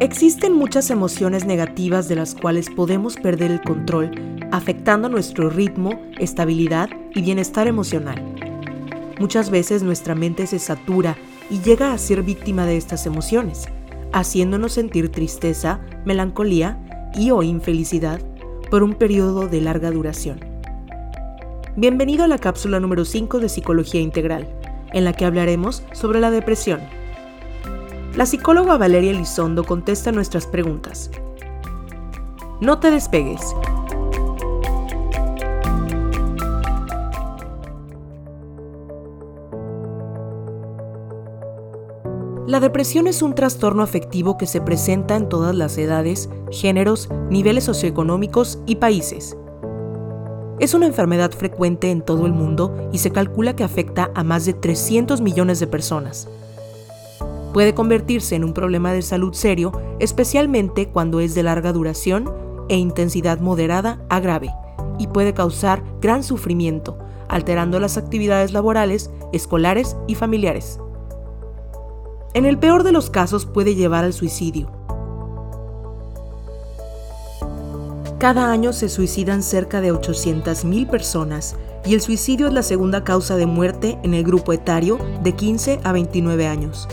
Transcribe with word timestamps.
Existen 0.00 0.54
muchas 0.54 0.88
emociones 0.88 1.44
negativas 1.44 2.08
de 2.08 2.16
las 2.16 2.34
cuales 2.34 2.70
podemos 2.70 3.16
perder 3.16 3.50
el 3.50 3.60
control, 3.60 4.10
afectando 4.50 5.10
nuestro 5.10 5.50
ritmo, 5.50 6.00
estabilidad 6.18 6.88
y 7.14 7.20
bienestar 7.20 7.68
emocional. 7.68 8.24
Muchas 9.18 9.50
veces 9.50 9.82
nuestra 9.82 10.14
mente 10.14 10.46
se 10.46 10.58
satura 10.58 11.18
y 11.50 11.60
llega 11.60 11.92
a 11.92 11.98
ser 11.98 12.22
víctima 12.22 12.64
de 12.64 12.78
estas 12.78 13.04
emociones, 13.04 13.66
haciéndonos 14.14 14.72
sentir 14.72 15.12
tristeza, 15.12 15.80
melancolía 16.06 16.78
y 17.14 17.30
o 17.30 17.42
infelicidad 17.42 18.22
por 18.70 18.82
un 18.82 18.94
periodo 18.94 19.48
de 19.48 19.60
larga 19.60 19.90
duración. 19.90 20.40
Bienvenido 21.76 22.24
a 22.24 22.28
la 22.28 22.38
cápsula 22.38 22.80
número 22.80 23.04
5 23.04 23.38
de 23.38 23.50
Psicología 23.50 24.00
Integral, 24.00 24.48
en 24.94 25.04
la 25.04 25.12
que 25.12 25.26
hablaremos 25.26 25.82
sobre 25.92 26.20
la 26.20 26.30
depresión 26.30 26.80
la 28.16 28.26
psicóloga 28.26 28.76
Valeria 28.76 29.12
Elizondo 29.12 29.64
contesta 29.64 30.10
nuestras 30.10 30.46
preguntas. 30.46 31.10
No 32.60 32.78
te 32.80 32.90
despegues. 32.90 33.40
La 42.46 42.58
depresión 42.58 43.06
es 43.06 43.22
un 43.22 43.36
trastorno 43.36 43.84
afectivo 43.84 44.36
que 44.36 44.46
se 44.46 44.60
presenta 44.60 45.14
en 45.14 45.28
todas 45.28 45.54
las 45.54 45.78
edades, 45.78 46.28
géneros, 46.50 47.08
niveles 47.30 47.62
socioeconómicos 47.62 48.58
y 48.66 48.76
países. 48.76 49.36
Es 50.58 50.74
una 50.74 50.86
enfermedad 50.86 51.30
frecuente 51.30 51.92
en 51.92 52.02
todo 52.02 52.26
el 52.26 52.32
mundo 52.32 52.90
y 52.92 52.98
se 52.98 53.12
calcula 53.12 53.54
que 53.54 53.62
afecta 53.62 54.10
a 54.16 54.24
más 54.24 54.46
de 54.46 54.52
300 54.52 55.20
millones 55.20 55.60
de 55.60 55.68
personas 55.68 56.28
puede 57.52 57.74
convertirse 57.74 58.36
en 58.36 58.44
un 58.44 58.52
problema 58.52 58.92
de 58.92 59.02
salud 59.02 59.34
serio, 59.34 59.72
especialmente 59.98 60.88
cuando 60.88 61.20
es 61.20 61.34
de 61.34 61.42
larga 61.42 61.72
duración 61.72 62.32
e 62.68 62.76
intensidad 62.76 63.40
moderada 63.40 64.00
a 64.08 64.20
grave, 64.20 64.50
y 64.98 65.08
puede 65.08 65.34
causar 65.34 65.82
gran 66.00 66.22
sufrimiento, 66.22 66.98
alterando 67.28 67.80
las 67.80 67.96
actividades 67.96 68.52
laborales, 68.52 69.10
escolares 69.32 69.96
y 70.06 70.14
familiares. 70.14 70.78
En 72.34 72.44
el 72.44 72.58
peor 72.58 72.84
de 72.84 72.92
los 72.92 73.10
casos 73.10 73.44
puede 73.46 73.74
llevar 73.74 74.04
al 74.04 74.12
suicidio. 74.12 74.70
Cada 78.18 78.52
año 78.52 78.72
se 78.72 78.88
suicidan 78.88 79.42
cerca 79.42 79.80
de 79.80 79.92
800.000 79.92 80.90
personas 80.90 81.56
y 81.86 81.94
el 81.94 82.02
suicidio 82.02 82.48
es 82.48 82.52
la 82.52 82.62
segunda 82.62 83.02
causa 83.02 83.36
de 83.36 83.46
muerte 83.46 83.98
en 84.02 84.12
el 84.12 84.24
grupo 84.24 84.52
etario 84.52 84.98
de 85.22 85.32
15 85.32 85.80
a 85.82 85.92
29 85.92 86.46
años. 86.46 86.86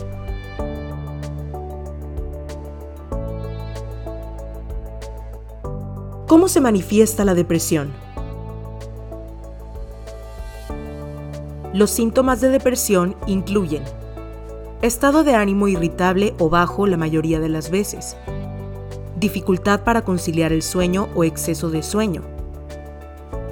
¿Cómo 6.28 6.50
se 6.50 6.59
manifiesta 6.59 7.23
la 7.23 7.33
depresión? 7.36 7.94
Los 11.73 11.89
síntomas 11.89 12.42
de 12.42 12.50
depresión 12.50 13.16
incluyen 13.28 13.83
estado 14.81 15.23
de 15.23 15.36
ánimo 15.36 15.70
irritable 15.70 16.36
o 16.38 16.50
bajo 16.50 16.86
la 16.86 16.98
mayoría 16.98 17.39
de 17.39 17.48
las 17.48 17.72
veces, 17.72 18.17
dificultad 19.17 19.86
para 19.86 20.03
conciliar 20.03 20.52
el 20.52 20.64
sueño 20.64 21.08
o 21.16 21.23
exceso 21.23 21.70
de 21.70 21.81
sueño, 21.81 22.23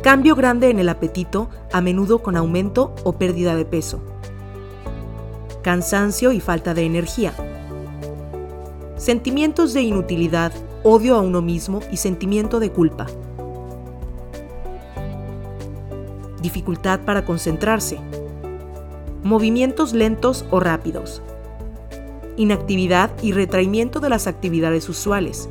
cambio 0.03 0.35
grande 0.35 0.69
en 0.69 0.77
el 0.77 0.89
apetito, 0.89 1.49
a 1.71 1.79
menudo 1.79 2.19
con 2.19 2.35
aumento 2.35 2.93
o 3.05 3.13
pérdida 3.13 3.55
de 3.55 3.63
peso, 3.63 4.01
cansancio 5.63 6.33
y 6.33 6.41
falta 6.41 6.73
de 6.73 6.83
energía, 6.83 7.33
sentimientos 8.97 9.73
de 9.73 9.81
inutilidad, 9.81 10.52
odio 10.87 11.15
a 11.15 11.21
uno 11.21 11.41
mismo 11.41 11.79
y 11.91 11.97
sentimiento 11.97 12.59
de 12.59 12.71
culpa. 12.71 13.07
Dificultad 16.43 16.99
para 16.99 17.25
concentrarse. 17.25 17.97
Movimientos 19.23 19.93
lentos 19.93 20.45
o 20.51 20.59
rápidos. 20.59 21.23
Inactividad 22.37 23.09
y 23.23 23.31
retraimiento 23.31 23.99
de 23.99 24.09
las 24.09 24.27
actividades 24.27 24.87
usuales. 24.87 25.49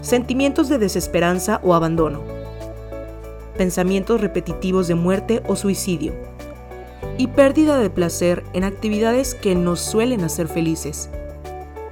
Sentimientos 0.00 0.68
de 0.68 0.78
desesperanza 0.78 1.60
o 1.64 1.74
abandono. 1.74 2.20
Pensamientos 3.58 4.20
repetitivos 4.20 4.86
de 4.86 4.94
muerte 4.94 5.42
o 5.48 5.56
suicidio. 5.56 6.12
Y 7.18 7.26
pérdida 7.26 7.80
de 7.80 7.90
placer 7.90 8.44
en 8.52 8.62
actividades 8.62 9.34
que 9.34 9.56
nos 9.56 9.80
suelen 9.80 10.22
hacer 10.22 10.46
felices 10.46 11.10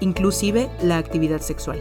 inclusive 0.00 0.70
la 0.82 0.98
actividad 0.98 1.40
sexual. 1.40 1.80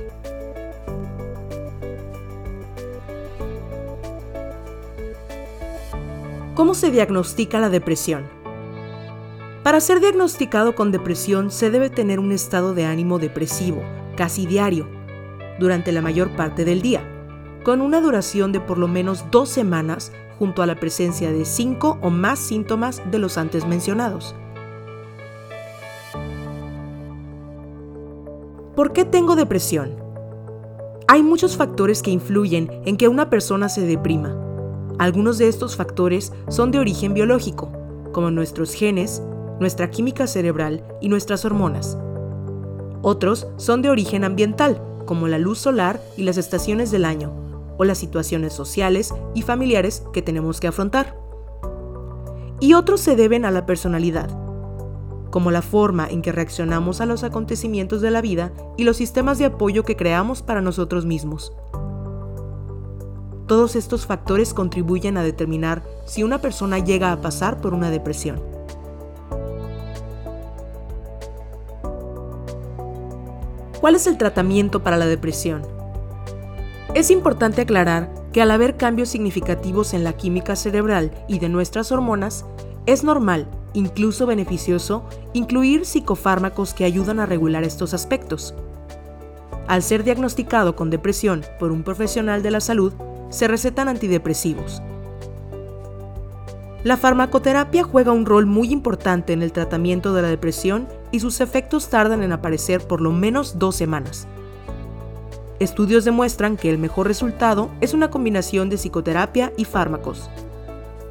¿Cómo 6.55 6.73
se 6.73 6.89
diagnostica 6.89 7.59
la 7.59 7.69
depresión? 7.69 8.25
Para 9.63 9.79
ser 9.79 9.99
diagnosticado 9.99 10.75
con 10.75 10.91
depresión 10.91 11.51
se 11.51 11.69
debe 11.69 11.89
tener 11.89 12.19
un 12.19 12.31
estado 12.31 12.73
de 12.73 12.85
ánimo 12.85 13.19
depresivo, 13.19 13.83
casi 14.15 14.47
diario, 14.47 14.87
durante 15.59 15.91
la 15.91 16.01
mayor 16.01 16.35
parte 16.35 16.65
del 16.65 16.81
día, 16.81 17.03
con 17.63 17.81
una 17.81 18.01
duración 18.01 18.51
de 18.51 18.59
por 18.59 18.77
lo 18.77 18.87
menos 18.87 19.25
dos 19.29 19.49
semanas 19.49 20.11
junto 20.39 20.61
a 20.61 20.65
la 20.65 20.75
presencia 20.75 21.31
de 21.31 21.45
cinco 21.45 21.99
o 22.01 22.09
más 22.09 22.39
síntomas 22.39 23.01
de 23.11 23.19
los 23.19 23.37
antes 23.37 23.67
mencionados. 23.67 24.35
¿Por 28.77 28.93
qué 28.93 29.05
tengo 29.05 29.35
depresión? 29.35 29.95
Hay 31.07 31.23
muchos 31.23 31.57
factores 31.57 32.03
que 32.03 32.11
influyen 32.11 32.69
en 32.85 32.95
que 32.95 33.07
una 33.07 33.27
persona 33.27 33.69
se 33.69 33.81
deprima. 33.81 34.37
Algunos 34.99 35.39
de 35.39 35.47
estos 35.47 35.75
factores 35.75 36.31
son 36.47 36.69
de 36.69 36.77
origen 36.77 37.15
biológico, 37.15 37.71
como 38.11 38.29
nuestros 38.29 38.73
genes, 38.73 39.23
nuestra 39.59 39.89
química 39.89 40.27
cerebral 40.27 40.85
y 41.01 41.09
nuestras 41.09 41.43
hormonas. 41.43 41.97
Otros 43.01 43.47
son 43.57 43.81
de 43.81 43.89
origen 43.89 44.23
ambiental, 44.23 44.79
como 45.07 45.27
la 45.27 45.39
luz 45.39 45.57
solar 45.57 45.99
y 46.15 46.21
las 46.21 46.37
estaciones 46.37 46.91
del 46.91 47.05
año, 47.05 47.33
o 47.79 47.83
las 47.83 47.97
situaciones 47.97 48.53
sociales 48.53 49.11
y 49.33 49.41
familiares 49.41 50.03
que 50.13 50.21
tenemos 50.21 50.59
que 50.59 50.67
afrontar. 50.67 51.19
Y 52.59 52.75
otros 52.75 53.01
se 53.01 53.15
deben 53.15 53.43
a 53.43 53.49
la 53.49 53.65
personalidad, 53.65 54.29
como 55.29 55.51
la 55.51 55.61
forma 55.61 56.07
en 56.07 56.21
que 56.21 56.31
reaccionamos 56.31 57.01
a 57.01 57.05
los 57.05 57.23
acontecimientos 57.23 58.01
de 58.01 58.11
la 58.11 58.21
vida 58.21 58.51
y 58.77 58.83
los 58.83 58.97
sistemas 58.97 59.37
de 59.37 59.45
apoyo 59.45 59.83
que 59.83 59.95
creamos 59.95 60.41
para 60.41 60.61
nosotros 60.61 61.05
mismos. 61.05 61.53
Todos 63.47 63.75
estos 63.75 64.05
factores 64.05 64.53
contribuyen 64.53 65.17
a 65.17 65.23
determinar 65.23 65.83
si 66.05 66.23
una 66.23 66.39
persona 66.39 66.79
llega 66.79 67.11
a 67.11 67.21
pasar 67.21 67.61
por 67.61 67.73
una 67.73 67.89
depresión. 67.89 68.41
¿Cuál 73.79 73.95
es 73.95 74.07
el 74.07 74.17
tratamiento 74.17 74.83
para 74.83 74.97
la 74.97 75.05
depresión? 75.05 75.61
Es 76.93 77.09
importante 77.09 77.61
aclarar 77.61 78.11
que 78.33 78.41
al 78.41 78.51
haber 78.51 78.75
cambios 78.75 79.09
significativos 79.09 79.93
en 79.93 80.03
la 80.03 80.13
química 80.13 80.55
cerebral 80.55 81.11
y 81.27 81.39
de 81.39 81.47
nuestras 81.47 81.91
hormonas, 81.91 82.43
es 82.85 83.03
normal 83.03 83.47
incluso 83.73 84.25
beneficioso, 84.25 85.03
incluir 85.33 85.85
psicofármacos 85.85 86.73
que 86.73 86.85
ayudan 86.85 87.19
a 87.19 87.25
regular 87.25 87.63
estos 87.63 87.93
aspectos. 87.93 88.53
Al 89.67 89.83
ser 89.83 90.03
diagnosticado 90.03 90.75
con 90.75 90.89
depresión 90.89 91.43
por 91.59 91.71
un 91.71 91.83
profesional 91.83 92.41
de 92.41 92.51
la 92.51 92.61
salud, 92.61 92.93
se 93.29 93.47
recetan 93.47 93.89
antidepresivos. 93.89 94.81
La 96.83 96.95
farmacoterapia 96.95 97.83
juega 97.83 98.13
un 98.13 98.25
rol 98.25 98.45
muy 98.45 98.71
importante 98.71 99.33
en 99.33 99.41
el 99.41 99.51
tratamiento 99.51 100.13
de 100.13 100.21
la 100.21 100.29
depresión 100.29 100.87
y 101.11 101.19
sus 101.19 101.41
efectos 101.41 101.89
tardan 101.89 102.23
en 102.23 102.31
aparecer 102.31 102.81
por 102.87 103.01
lo 103.01 103.11
menos 103.11 103.59
dos 103.59 103.75
semanas. 103.75 104.27
Estudios 105.59 106.05
demuestran 106.05 106.55
que 106.55 106.69
el 106.69 106.77
mejor 106.77 107.07
resultado 107.07 107.71
es 107.81 107.93
una 107.93 108.09
combinación 108.09 108.69
de 108.69 108.77
psicoterapia 108.77 109.51
y 109.57 109.65
fármacos. 109.65 110.29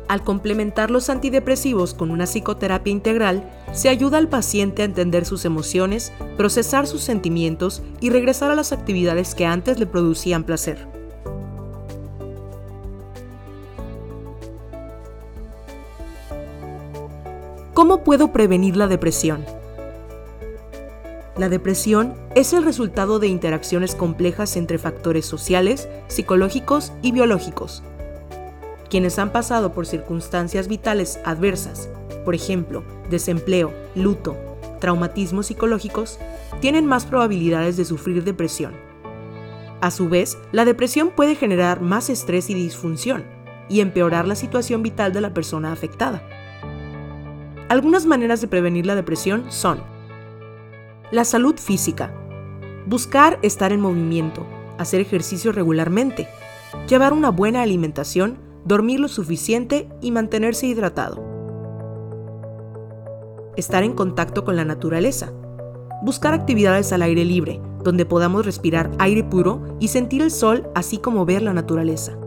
Al 0.09 0.23
complementar 0.23 0.93
los 0.93 1.11
antidepresivos 1.11 1.93
con 1.93 2.13
una 2.13 2.27
psicoterapia 2.27 2.93
integral, 2.93 3.51
se 3.73 3.89
ayuda 3.89 4.19
al 4.19 4.29
paciente 4.29 4.83
a 4.83 4.85
entender 4.85 5.25
sus 5.25 5.45
emociones, 5.45 6.13
procesar 6.37 6.87
sus 6.87 7.03
sentimientos 7.03 7.83
y 8.01 8.11
regresar 8.11 8.53
a 8.53 8.55
las 8.55 8.71
actividades 8.73 9.35
que 9.35 9.47
antes 9.47 9.81
le 9.81 9.87
producían 9.87 10.45
placer. 10.45 10.87
¿Cómo 17.75 18.05
puedo 18.05 18.33
prevenir 18.33 18.77
la 18.77 18.87
depresión? 18.87 19.45
La 21.37 21.49
depresión 21.49 22.15
es 22.35 22.53
el 22.53 22.65
resultado 22.65 23.19
de 23.19 23.27
interacciones 23.27 23.95
complejas 23.95 24.57
entre 24.57 24.79
factores 24.79 25.27
sociales, 25.27 25.89
psicológicos 26.07 26.93
y 27.03 27.13
biológicos 27.13 27.83
quienes 28.89 29.19
han 29.19 29.33
pasado 29.33 29.73
por 29.73 29.87
circunstancias 29.87 30.69
vitales 30.69 31.19
adversas, 31.25 31.89
por 32.25 32.35
ejemplo, 32.35 32.83
desempleo, 33.11 33.73
luto, 33.95 34.37
traumatismos 34.81 35.47
psicológicos, 35.47 36.19
tienen 36.61 36.87
más 36.87 37.07
probabilidades 37.07 37.77
de 37.77 37.85
sufrir 37.85 38.25
depresión. 38.25 38.73
A 39.81 39.91
su 39.91 40.09
vez, 40.09 40.39
la 40.53 40.65
depresión 40.65 41.11
puede 41.11 41.35
generar 41.35 41.81
más 41.81 42.09
estrés 42.11 42.51
y 42.51 42.55
disfunción 42.55 43.25
y 43.69 43.81
empeorar 43.81 44.27
la 44.27 44.35
situación 44.35 44.83
vital 44.83 45.13
de 45.13 45.21
la 45.21 45.35
persona 45.35 45.73
afectada. 45.73 46.23
Algunas 47.69 48.07
maneras 48.07 48.41
de 48.41 48.49
prevenir 48.49 48.87
la 48.87 48.95
depresión 48.95 49.51
son 49.51 49.81
la 51.11 51.25
salud 51.25 51.57
física, 51.57 52.13
buscar 52.87 53.39
estar 53.43 53.73
en 53.73 53.81
movimiento, 53.81 54.47
hacer 54.79 55.01
ejercicio 55.01 55.53
regularmente, 55.53 56.29
llevar 56.89 57.13
una 57.13 57.31
buena 57.31 57.63
alimentación, 57.63 58.39
dormir 58.67 58.99
lo 58.99 59.07
suficiente 59.07 59.89
y 60.01 60.11
mantenerse 60.11 60.67
hidratado. 60.67 61.25
Estar 63.57 63.85
en 63.85 63.95
contacto 63.95 64.45
con 64.45 64.57
la 64.57 64.65
naturaleza, 64.65 65.33
buscar 66.03 66.35
actividades 66.35 66.93
al 66.93 67.03
aire 67.03 67.25
libre, 67.25 67.61
donde 67.85 68.05
podamos 68.05 68.45
respirar 68.45 68.91
aire 68.99 69.23
puro 69.23 69.63
y 69.79 69.89
sentir 69.89 70.21
el 70.21 70.33
sol 70.33 70.69
así 70.75 70.99
como 70.99 71.25
ver 71.25 71.43
la 71.43 71.55
naturaleza. 71.55 72.19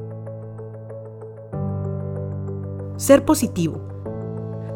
Ser 2.95 3.25
positivo. 3.25 3.81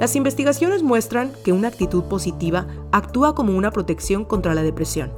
Las 0.01 0.18
investigaciones 0.18 0.83
muestran 0.83 1.31
que 1.45 1.54
una 1.54 1.69
actitud 1.69 2.04
positiva 2.04 2.68
actúa 2.92 3.36
como 3.36 3.56
una 3.56 3.71
protección 3.71 4.25
contra 4.25 4.54
la 4.54 4.63
depresión. 4.63 5.13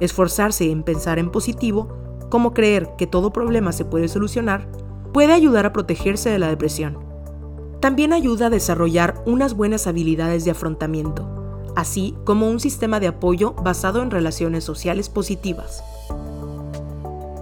Esforzarse 0.00 0.68
en 0.68 0.82
pensar 0.82 1.20
en 1.20 1.30
positivo, 1.30 1.88
como 2.28 2.54
creer 2.54 2.88
que 2.98 3.06
todo 3.06 3.32
problema 3.32 3.70
se 3.70 3.84
puede 3.84 4.08
solucionar, 4.08 4.66
puede 5.12 5.32
ayudar 5.32 5.66
a 5.66 5.72
protegerse 5.72 6.30
de 6.30 6.38
la 6.38 6.48
depresión. 6.48 6.98
También 7.80 8.12
ayuda 8.12 8.46
a 8.46 8.50
desarrollar 8.50 9.22
unas 9.26 9.54
buenas 9.54 9.86
habilidades 9.86 10.44
de 10.44 10.50
afrontamiento, 10.50 11.28
así 11.76 12.14
como 12.24 12.48
un 12.48 12.60
sistema 12.60 13.00
de 13.00 13.08
apoyo 13.08 13.54
basado 13.54 14.02
en 14.02 14.10
relaciones 14.10 14.64
sociales 14.64 15.08
positivas. 15.08 15.82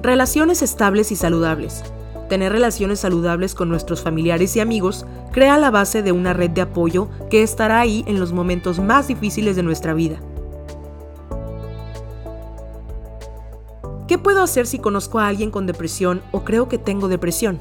Relaciones 0.03 0.63
estables 0.63 1.11
y 1.11 1.17
saludables. 1.17 1.83
Tener 2.29 2.53
relaciones 2.53 3.01
saludables 3.01 3.55
con 3.55 3.69
nuestros 3.69 4.03
familiares 4.03 4.55
y 4.55 4.61
amigos 4.61 5.07
crea 5.33 5.59
la 5.59 5.71
base 5.71 6.03
de 6.03 6.13
una 6.13 6.35
red 6.35 6.51
de 6.51 6.61
apoyo 6.61 7.09
que 7.31 7.43
estará 7.43 7.81
ahí 7.81 8.05
en 8.07 8.21
los 8.21 8.33
momentos 8.33 8.79
más 8.79 9.09
difíciles 9.09 9.57
de 9.57 9.63
nuestra 9.63 9.95
vida 9.95 10.21
¿Qué 14.09 14.17
puedo 14.17 14.43
hacer 14.43 14.67
si 14.67 14.79
conozco 14.79 15.19
a 15.19 15.29
alguien 15.29 15.51
con 15.51 15.67
depresión 15.67 16.23
o 16.33 16.43
creo 16.43 16.67
que 16.67 16.79
tengo 16.79 17.09
depresión? 17.09 17.61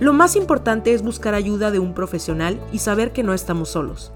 Lo 0.00 0.14
más 0.14 0.36
importante 0.36 0.94
es 0.94 1.02
buscar 1.02 1.34
ayuda 1.34 1.70
de 1.70 1.78
un 1.78 1.92
profesional 1.92 2.58
y 2.72 2.78
saber 2.78 3.12
que 3.12 3.22
no 3.22 3.34
estamos 3.34 3.68
solos. 3.68 4.14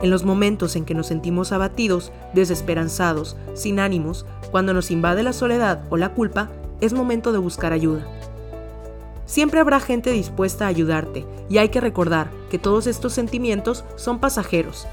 En 0.00 0.10
los 0.10 0.22
momentos 0.22 0.76
en 0.76 0.84
que 0.84 0.94
nos 0.94 1.08
sentimos 1.08 1.50
abatidos, 1.50 2.12
desesperanzados, 2.32 3.36
sin 3.54 3.80
ánimos, 3.80 4.24
cuando 4.52 4.72
nos 4.72 4.92
invade 4.92 5.24
la 5.24 5.32
soledad 5.32 5.82
o 5.90 5.96
la 5.96 6.14
culpa, 6.14 6.48
es 6.80 6.92
momento 6.92 7.32
de 7.32 7.38
buscar 7.38 7.72
ayuda. 7.72 8.06
Siempre 9.26 9.58
habrá 9.58 9.80
gente 9.80 10.12
dispuesta 10.12 10.66
a 10.66 10.68
ayudarte 10.68 11.24
y 11.48 11.58
hay 11.58 11.70
que 11.70 11.80
recordar 11.80 12.30
que 12.50 12.58
todos 12.60 12.86
estos 12.86 13.14
sentimientos 13.14 13.84
son 13.96 14.20
pasajeros, 14.20 14.86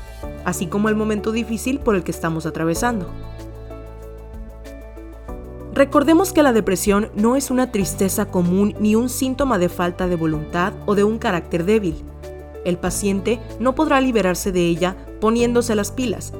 así 0.45 0.65
como 0.65 0.89
el 0.89 0.95
momento 0.95 1.31
difícil 1.31 1.79
por 1.79 1.95
el 1.95 2.03
que 2.03 2.11
estamos 2.11 2.47
atravesando. 2.47 3.07
Recordemos 5.81 6.31
que 6.31 6.43
la 6.43 6.53
depresión 6.53 7.09
no 7.15 7.35
es 7.35 7.49
una 7.49 7.71
tristeza 7.71 8.27
común 8.27 8.75
ni 8.79 8.93
un 8.93 9.09
síntoma 9.09 9.57
de 9.57 9.67
falta 9.67 10.07
de 10.07 10.15
voluntad 10.15 10.73
o 10.85 10.93
de 10.93 11.03
un 11.03 11.17
carácter 11.17 11.65
débil. 11.65 11.95
El 12.65 12.77
paciente 12.77 13.39
no 13.59 13.73
podrá 13.73 13.99
liberarse 13.99 14.51
de 14.51 14.67
ella 14.67 14.95
poniéndose 15.19 15.73
las 15.73 15.89
pilas. 15.89 16.33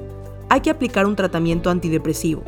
Hay 0.49 0.61
que 0.61 0.69
aplicar 0.69 1.07
un 1.07 1.15
tratamiento 1.15 1.71
antidepresivo. 1.71 2.43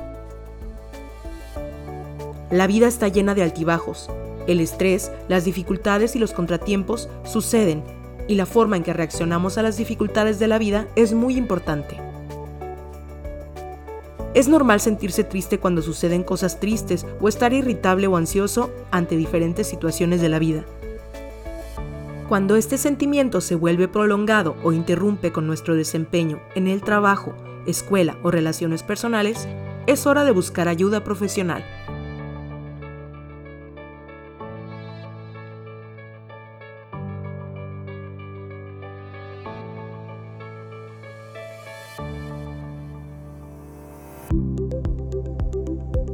La 2.52 2.68
vida 2.68 2.88
está 2.88 3.08
llena 3.08 3.34
de 3.34 3.42
altibajos. 3.42 4.12
El 4.46 4.60
estrés, 4.60 5.12
las 5.28 5.46
dificultades 5.46 6.16
y 6.16 6.20
los 6.20 6.32
contratiempos 6.32 7.10
suceden 7.24 7.84
y 8.28 8.36
la 8.36 8.46
forma 8.46 8.78
en 8.78 8.84
que 8.84 8.94
reaccionamos 8.94 9.58
a 9.58 9.64
las 9.64 9.78
dificultades 9.78 10.38
de 10.38 10.48
la 10.48 10.60
vida 10.60 10.88
es 10.96 11.12
muy 11.12 11.38
importante. 11.38 12.03
Es 14.34 14.48
normal 14.48 14.80
sentirse 14.80 15.24
triste 15.24 15.60
cuando 15.60 15.84
suceden 15.84 16.24
cosas 16.24 16.60
tristes 16.60 17.06
o 17.22 17.30
estar 17.30 17.54
irritable 17.54 18.08
o 18.08 18.18
ansioso 18.18 18.72
ante 18.90 19.16
diferentes 19.16 19.68
situaciones 19.68 20.22
de 20.22 20.30
la 20.30 20.40
vida. 20.40 20.66
Cuando 22.28 22.56
este 22.56 22.80
sentimiento 22.80 23.42
se 23.42 23.54
vuelve 23.54 23.88
prolongado 23.88 24.56
o 24.64 24.72
interrumpe 24.72 25.32
con 25.32 25.46
nuestro 25.46 25.76
desempeño 25.76 26.42
en 26.56 26.68
el 26.68 26.82
trabajo, 26.82 27.36
escuela 27.68 28.18
o 28.24 28.32
relaciones 28.32 28.82
personales, 28.82 29.48
es 29.86 30.08
hora 30.08 30.24
de 30.24 30.32
buscar 30.32 30.68
ayuda 30.68 31.04
profesional. 31.04 31.64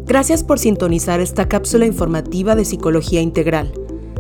Gracias 0.10 0.44
por 0.44 0.58
sintonizar 0.58 1.20
esta 1.20 1.48
cápsula 1.48 1.86
informativa 1.86 2.56
de 2.56 2.66
Psicología 2.66 3.22
Integral. 3.22 3.72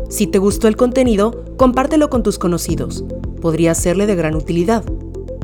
Si 0.07 0.27
te 0.27 0.37
gustó 0.37 0.67
el 0.67 0.75
contenido, 0.75 1.43
compártelo 1.57 2.11
con 2.11 2.21
tus 2.21 2.37
conocidos. 2.37 3.03
Podría 3.41 3.73
serle 3.73 4.05
de 4.05 4.13
gran 4.13 4.35
utilidad. 4.35 4.83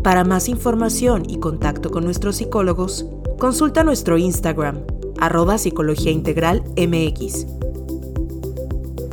Para 0.03 0.24
más 0.24 0.47
información 0.47 1.24
y 1.27 1.38
contacto 1.38 1.89
con 1.89 2.03
nuestros 2.03 2.36
psicólogos, 2.36 3.07
consulta 3.39 3.83
nuestro 3.83 4.19
Instagram, 4.19 4.81
arroba. 5.19 5.56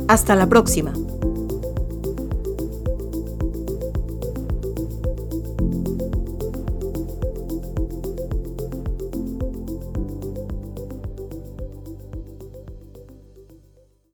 Hasta 0.07 0.35
la 0.35 0.47
próxima. 0.47 0.93